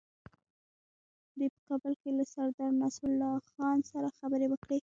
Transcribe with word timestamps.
دوی 1.37 1.47
په 1.55 1.61
کابل 1.67 1.93
کې 2.01 2.09
له 2.17 2.23
سردار 2.33 2.71
نصرالله 2.81 3.31
خان 3.51 3.77
سره 3.91 4.07
خبرې 4.19 4.47
وکړې. 4.49 4.77